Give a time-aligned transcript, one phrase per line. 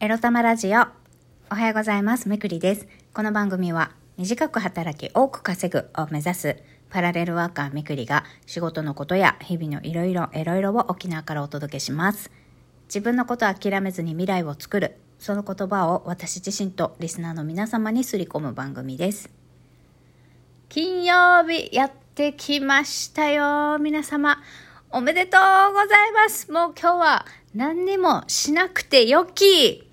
[0.00, 0.82] エロ玉ラジオ。
[1.50, 2.28] おはようございます。
[2.28, 2.86] めくりです。
[3.12, 6.56] この番組は、短く働き多く稼ぐを目指す、
[6.88, 12.30] パラレルワーカーめくりが、仕事のことや日々のいろいろ、いろいろを沖縄からお届けします。
[12.84, 19.28] 自分のことを諦めずに未来を作る、その言葉を私自身とリスナーの皆様にすり込む番組です。
[20.68, 24.40] 金曜日やってきましたよ、皆様。
[24.90, 26.52] おめでとうございます。
[26.52, 29.87] もう今日は何にもしなくてよき。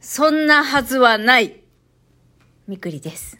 [0.00, 1.60] そんなはずはない。
[2.66, 3.38] みくりです。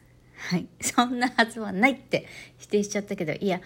[0.50, 0.66] はい。
[0.80, 2.26] そんなはずはないって
[2.56, 3.60] 否定しちゃったけど、いや、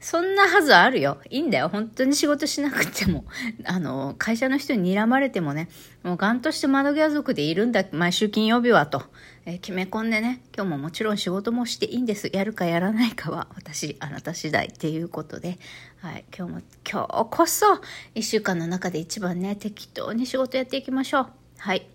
[0.00, 1.18] そんなはずあるよ。
[1.30, 1.68] いいんだよ。
[1.68, 3.24] 本当に仕事しなくても。
[3.64, 5.68] あの、会社の人に睨まれてもね、
[6.02, 9.04] もうガンとして窓際族でいるんだ、毎週金曜日はと、
[9.46, 12.28] えー決め込んでね、今日ももちろん仕事もしていいんです。
[12.32, 15.58] やるかやらないかは私、あなた次第っていうことで、
[16.00, 16.24] はい。
[16.36, 17.80] 今日も、今日こそ、
[18.16, 21.26] 一週間の中で一番ね、適当に仕事やっていきましょう。
[21.58, 21.91] はい。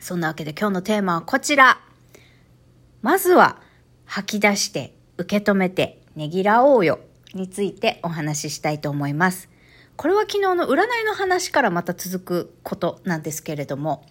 [0.00, 1.80] そんなわけで今日のテーマはこちら。
[3.02, 3.60] まずは、
[4.04, 7.00] 吐き出して、受け止めて、ねぎらおうよ
[7.34, 9.48] についてお話ししたいと思います。
[9.96, 14.06] これは昨日の占いの話からまた続くことなんですけれども、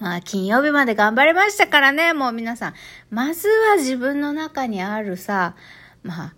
[0.00, 2.74] まあ、金曜日まで頑張りましたからね、もう皆さん。
[3.10, 5.54] まずは自分の中にあるさ、
[6.02, 6.34] まあ、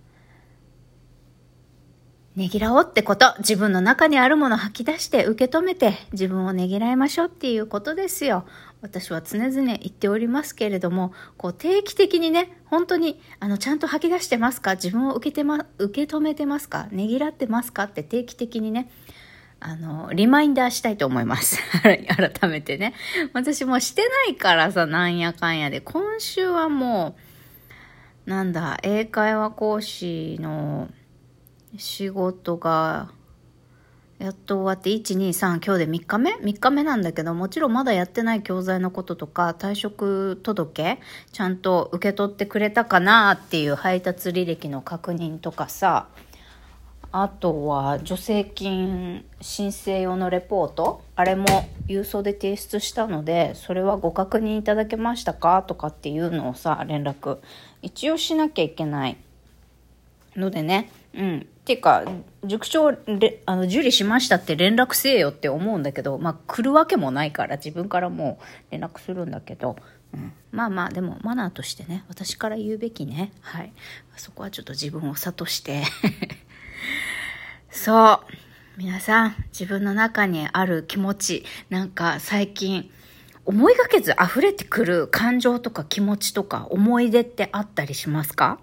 [2.37, 3.33] ねぎらおうってこと。
[3.39, 8.45] 自分の中にあるもの吐き出して受け止めて自分をねぎらいましょうっていうことですよ。
[8.83, 14.75] 私は常々言っておりますけれども、こう定期的にね、本当に、あの、ちゃんと吐き出してますか？
[14.75, 16.89] 自分を受けてま、受け止めてますか？
[16.91, 17.85] ねぎらってますか？
[17.85, 18.91] って定期的にね、
[19.61, 21.61] あの、リマインダーしたいと思います。
[21.83, 22.95] 改めてね。
[23.33, 25.81] 私もしてないからさ、なんやかんやで。
[25.81, 27.17] 今週はも
[28.27, 30.89] う、なんだ、英会話講師の
[31.77, 33.11] 仕事が、
[34.19, 41.01] やっと終わって、1、2、3、今日で3日目 ?3 日目なんだけど、もちろんまだやってない教材のこととか、退職届、
[41.33, 46.07] ちゃんと受け取ってくれたかなっていう配達履歴の確認とかさ、
[47.17, 51.01] あとは助成金申請用のレポート？
[51.15, 51.47] あれも
[51.87, 55.63] 郵送で提出したのでそれはご確認いただけましたか？
[55.63, 57.39] とかっていうのをさ連絡
[57.83, 59.17] 一応しなきゃいけない
[60.35, 60.91] のでね。
[61.17, 61.39] うん。
[61.41, 62.05] っていうか
[62.45, 68.39] 塾長れあの受理しましたって連絡せえよって思うんだけどまあ来るわけもないから自分からも
[68.69, 69.77] う連絡するんだけど、
[70.13, 73.33] うん、まあまあでもマナーとしてね私から言うべきね。
[73.41, 73.73] はい。
[74.17, 75.85] そこはちょっと自分を諭して。
[77.71, 78.35] そう。
[78.77, 82.91] 皆さん、自分の中にある気持ち、なんか最近、
[83.45, 88.59] 思いがけず溢れてくる感情とか気持ちとか思い出ってあったりしますか？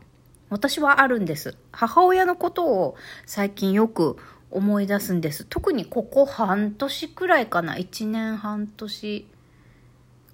[0.51, 1.55] 私はあるんです。
[1.71, 2.95] 母親のことを
[3.25, 4.17] 最近よく
[4.51, 5.45] 思い出すんです。
[5.45, 7.77] 特にここ半年くらいかな。
[7.77, 9.27] 1年半年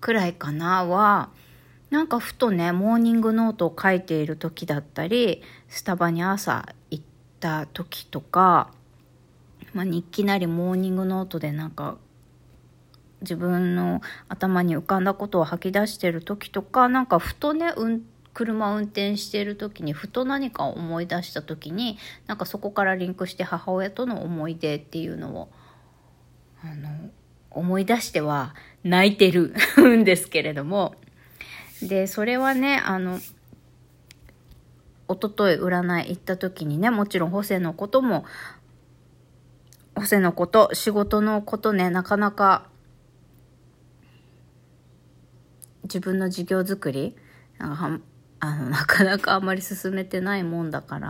[0.01, 1.29] くらいかなは、
[1.91, 7.03] なんかふとね、モーニングノートを書いている時だったり、スタバに朝行っ
[7.39, 8.71] た時とか、
[9.75, 11.97] まあ、日記なりモーニングノートでなんか
[13.21, 18.01] 自分の頭に浮かんだことを吐き出してる時とかなんかふとね、うん、
[18.37, 25.49] 車運転している時にふと何かを思い出した時になんかそこからリンクして母親との思い出っていうのを
[26.61, 27.09] あの
[27.49, 28.53] 思い出しては
[28.83, 30.93] 泣いてる んですけれども。
[31.81, 33.19] でそれはねあの
[35.09, 38.25] 一昨日占い行った時にねもちろん補正のことも
[39.95, 42.67] 補正のこと仕事のことねなかなか
[45.83, 47.15] 自分の事業作り
[47.59, 47.99] なんか
[48.39, 51.07] あのなかなかあまり進めてないもんだから、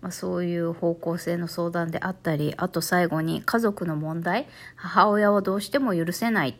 [0.00, 6.58] まあ、そういう方向性の相談であったりあと最後に家族の問題母親をどうしても許せない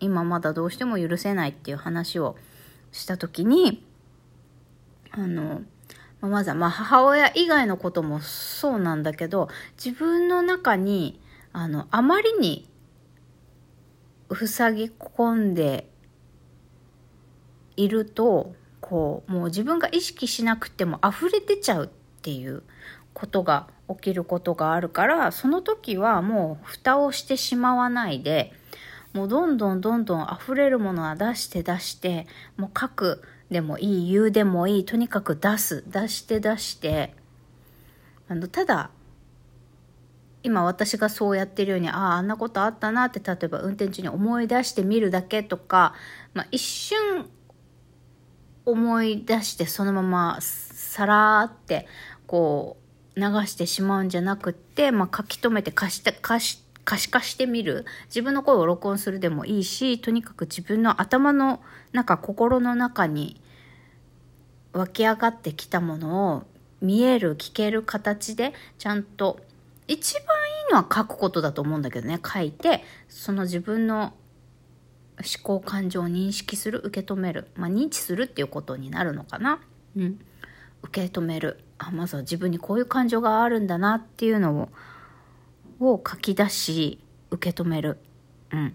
[0.00, 2.36] 今まだどうしても許せないっていう話を
[2.92, 3.86] した時に
[5.12, 5.62] あの
[6.20, 9.48] まあまずはまあ母親以外のこともそうなんだけど
[9.82, 11.20] 自分の中に
[11.54, 12.68] あのあまりに
[14.30, 15.88] 塞ぎ込んで
[17.76, 18.54] いると
[18.86, 21.88] こうもう自分が意識しなくても溢れ出ちゃうっ
[22.20, 22.62] ていう
[23.14, 28.52] ことが起きることがあるからその時はもう蓋をしてしまわないで
[29.14, 32.26] もうどんどんどんどん溢れるものは出して出して
[32.58, 37.14] もう書くでもいい言うでもいいとにかく出す出して出して。
[38.28, 38.90] あのただ
[40.42, 45.94] 今私がそうやってるようにあああんなことあったなって例えば運転中に思い出してみるだけとか、
[46.34, 47.28] まあ、一瞬
[48.66, 51.86] 思い出してそのままさらーって
[52.26, 52.76] こ
[53.16, 57.86] う流してしまうんじゃなくって、まあ、書き留めて貸して貸し可視化してみる。
[58.06, 61.60] 自分の声を録音するでもいいしとにかく自分の頭の
[61.92, 63.40] 中心の中に
[64.72, 66.42] 湧き上がってきたものを
[66.80, 69.40] 見える聞ける形でちゃんと
[69.88, 70.26] 一番い
[70.70, 74.12] いのは書くことだと思うんだけどね書いてその自分の
[75.26, 79.60] 思考感情を認識する受け止める、まあ、認知するっていうことになるのかな、
[79.96, 80.18] うん、
[80.82, 84.68] 受け止めるあまずは自分にこういう感情があるんだなっていうのを
[85.80, 87.00] を書き出し
[87.30, 87.98] 受け止める。
[88.52, 88.74] うん。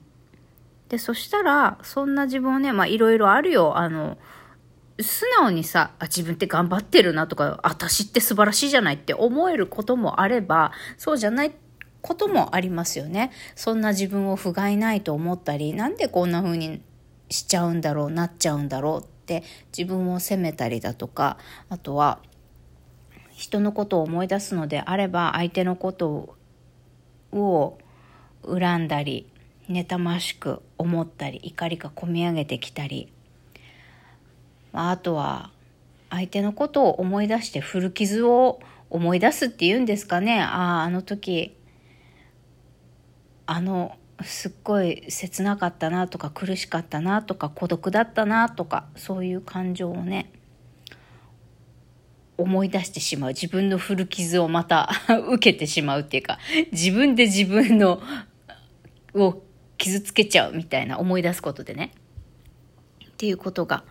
[0.89, 3.77] で、そしたら、そんな自分をね、まあいろいろあるよ。
[3.77, 4.17] あの、
[4.99, 11.55] 素直にさ、あ、自分って頑張ってるなとか、私って素晴らしいじゃないって思えることもあれば、そうじゃない
[12.01, 13.31] こともありますよね。
[13.55, 16.81] そんな自分を不甲斐ないと思ったり、なんでこんな風に
[17.29, 19.43] しちゃうんだろう、なっちゃうんだろうって
[19.77, 21.37] 自分を責めたりだとか、
[21.69, 22.19] あとは、
[23.31, 26.35] 人のことを思い出すのであれば、相手のこと
[27.31, 27.77] を
[28.45, 29.29] 恨んだり、
[29.69, 33.11] 妬ましく思ったり、怒りがこみ上げてきたり、
[34.73, 35.51] あとは
[36.09, 38.59] 相手のことを思い出して古傷を
[38.89, 41.55] 思い出すっていうんですかねあああの時
[43.51, 50.31] あのすっごい切なかったなとか苦しかったなとか孤独だったなとかそういう感情をね
[52.37, 53.29] 思い出してしまう。
[53.31, 54.91] 自分の古傷をまた
[55.31, 56.37] 受けてしまうっていうか
[56.71, 58.03] 自分で自分の
[59.15, 59.41] を
[59.79, 61.91] 傷つけちゃうみたいな思い出すことでね
[63.03, 63.83] っていうことが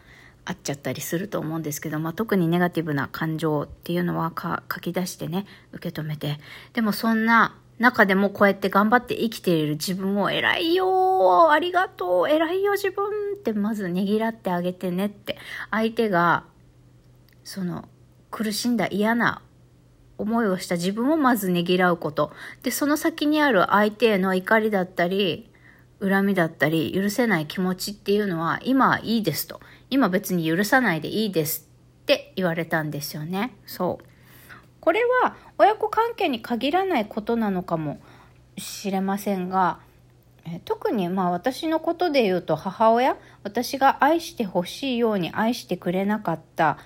[0.45, 6.39] あっちゃったりすると思うんですけど、まあ、特にネガティブな感情っていうのは書き出してね受け止めて。
[6.75, 15.39] でもそんな中でもこうやって頑張って生きている自分を偉いよありがとう偉いよ自分ってまずねぎらってあげてねって
[15.71, 16.45] 相手が
[17.45, 17.89] その
[18.31, 19.43] 苦しんだ嫌な
[20.19, 22.33] 思いをした自分をまずねぎらうこと
[22.63, 25.49] でその先にある相手への怒りだったり
[26.01, 29.61] 恨みだったり許せない気持ちっていうのは今はいいですと
[29.91, 31.69] 今別に許さないでいいです
[32.03, 33.55] って言われたんですよね。
[33.67, 34.05] そう。
[34.89, 38.01] これは親子関係に限らないことなのかも
[38.57, 39.81] しれませんが、
[40.65, 46.79] 特にまあ私のことで言うと母親、私が愛してほしいように愛してくれなかった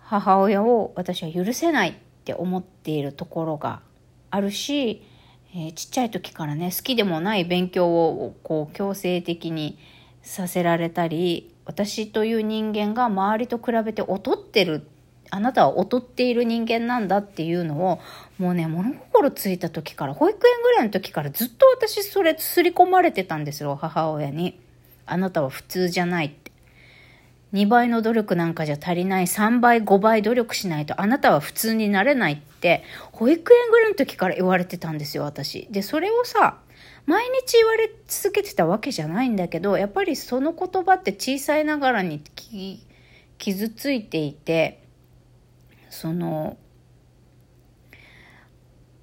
[0.00, 1.94] 母親を私は許せないっ
[2.24, 3.80] て思っているところが
[4.30, 5.06] あるし、
[5.54, 9.78] えー、ちっちゃい時からね好きでもない勉強をこう強制的に
[10.22, 14.88] させられたり私という人間が周りと比べて劣ってる
[15.30, 18.00] あなたは劣っている人間なんだっていうのを
[18.38, 24.60] もうね物心ついた時から保育園ぐらいの時からずっと私それ刷り込まれてたんですよ母親に。
[25.06, 26.48] あなたは普通じゃないって。
[27.54, 35.66] 2倍の努力なんかじゃ足りない3倍5倍努力しないとあなたは普通になれないって保育園ぐらいの時から言われてたんですよ私。
[35.70, 36.58] でそれをさ
[37.06, 42.22] 毎日言われ続けてたわけじゃないんだけどやっぱりその言葉って小さいながらに
[43.38, 44.82] 傷ついていて
[45.98, 46.56] その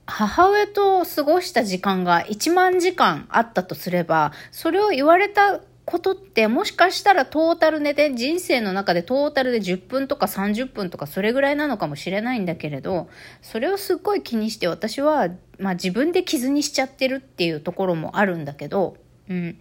[0.06, 13.09] 母親と過ごした時間が1万時間あったとすればそれを言われたことってもしかしたらトータルで人生の中でトータルで10分とか30分とかそれぐらいなのかもしれないんだけれど
[13.41, 15.27] それをすっごい気にして私は、
[15.59, 18.95] まあ、自分で傷にしちゃってるっていうところもあるんだけど
[19.30, 19.57] うん。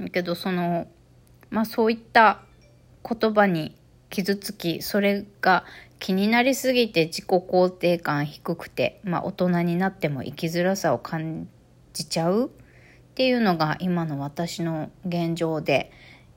[0.00, 0.88] だけどその
[1.50, 2.40] まあそういった
[3.06, 3.76] 言葉に
[4.14, 5.64] 傷つきそれが
[6.04, 11.48] 気になりすぎて自己肯定感低くて、まあ、大人になっても生きづらさを感
[11.94, 12.50] じちゃうっ
[13.14, 15.90] ていうのが今の私の現状で、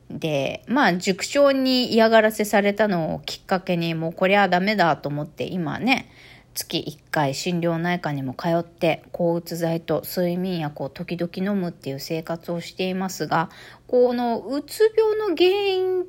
[0.10, 6.10] で、まあ、塾長に嫌がらせされたのをきっかけに、もうこれはダメだと思って、今ね、
[6.54, 13.50] 月1回心療内科にも通って、抗うつ剤と睡眠薬を時々飲むっていう生活をしていますが、
[13.88, 16.06] このうつ病の原因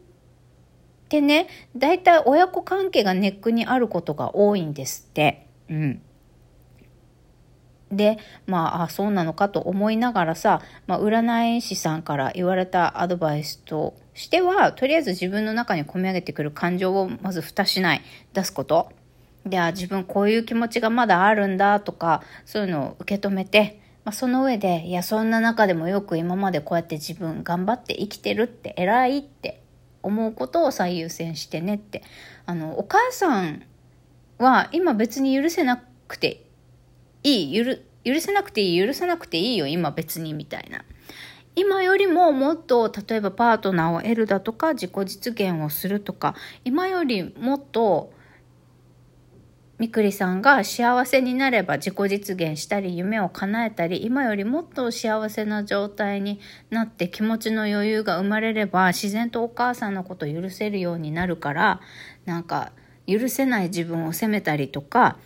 [1.09, 5.47] ってね、大体親子関係がネックにあることが多いんですって。
[5.71, 6.03] うん。
[7.91, 18.03] で、まあ、あそうなのかと思いながらさ、まあ、占い師さんから言われたアドバイスとしては、とりあえず自分の中に込み上げてくる感情をまず蓋しない、
[18.35, 18.93] 出すこと。
[19.47, 29.63] で、あ、自分こういう気持ちがまだあるんだとか、そういうのを受け止めて、まあ、その上で、いや、そんな中でもよく今までこうやって自分頑張って生きてるって偉いって
[30.03, 32.03] 思うことを最優先してねって。
[32.47, 33.63] あの、お母さん
[34.39, 36.45] は今別に許せなくて
[37.23, 40.85] いい、許、許せなくていい、許さなくていいよ、今別に、みたいな。
[41.55, 48.13] 今よりももっと、例えばパートナーを得るだとか、自己実現をするとか、今よりもっと、
[49.79, 61.81] みくりさんが幸せになれば自己実現したり夢を叶えたり今よりもっと幸せな状態になって気持ちの余裕が生まれれば自然とお母さんのこと許せるようになるから
[62.27, 62.73] なんか
[63.07, 65.17] 許せない自分を責めたりとか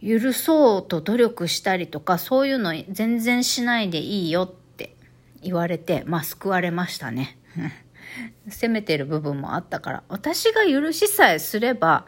[0.00, 4.94] 許そうと努力したりとかそういうの全然しないでいいよって
[5.42, 7.36] 言われてまあ救われましたね。
[8.48, 12.06] 責めてる部分もあったから私が許しさえすれば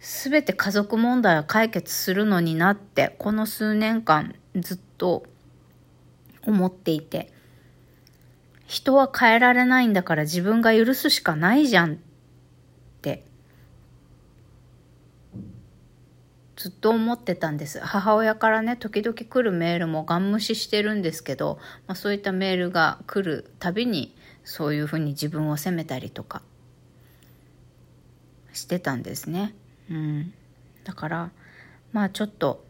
[0.00, 5.24] 全て家族問題は解決するのになってこの数年間ずっと
[6.42, 7.30] 思っていて
[8.66, 11.96] 人は変えられないんだから自分が許すしかないじゃんっ
[13.02, 13.24] て
[16.56, 24.14] ずっと思ってたんです母親からね時々来るメールもガン無視してるんですけど、まあ、そういったメールが来るたびに
[24.44, 26.40] そういうふうに自分を責めたりとか
[28.52, 29.54] してたんですね。
[29.90, 30.32] うん、
[30.84, 31.30] だから
[31.92, 32.64] まあちょっと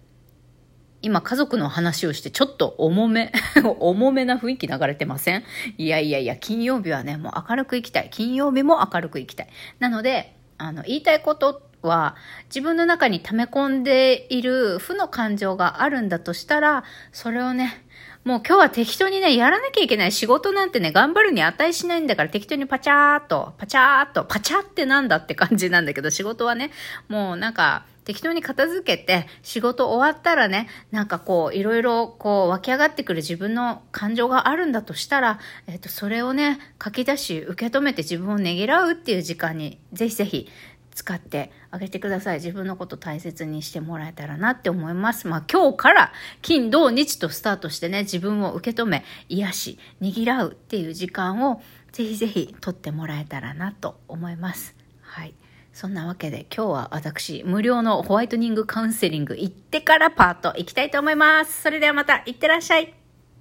[1.03, 3.33] 今家族の話をしてちょっと重め
[3.81, 5.45] 重めな雰囲気流れてません？
[5.79, 8.09] いやいやいや金曜日はねもう明るくいきたい。
[8.11, 9.49] 金曜日も明るくいきたい。
[9.79, 17.83] なのであの言いたいことは自分の中に溜め込んでいる負の感情があるんだとしたらそれをね
[18.25, 26.71] もう今日は適当にね、やらなきゃいけない仕事なんてね、頑張るに値しないんだから適当にパチャーっと、パチャーっと、パチャってなんだって感じなんだけど、仕事はね、
[27.09, 40.49] もうなんか、適当に片付けて、仕事終わったらね、なんかこう、いろいろこう、湧き上がってくる自分の感情があるんだとしたら、えっ、と、それをね、書き出し、受け止めて自分をねぎらうっていう時間に、ぜひぜひ、
[40.95, 42.37] 使ってあげてください。
[42.37, 45.29] 自分のこと大切にしてもらえたらなって思います。
[45.29, 54.75] まあ今日から金土日とスタートしてね、自分を受け止め、癒し、にぎらうっていう時間をぜひぜひ取ってもらえたらなと思います。
[55.03, 55.35] はい。
[55.73, 61.63] そんなわけで今日は私、無料のホワイトニングカウンセリング行ってからパート行きたいと思います。
[61.63, 63.00] それではまた、いってらっしゃい。